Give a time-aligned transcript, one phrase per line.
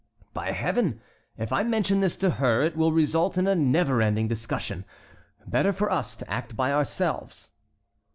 [0.33, 0.99] "By Heaven!
[1.37, 4.83] If I mention this to her it will result in a never ending discussion.
[5.45, 7.51] Better for us to act by ourselves.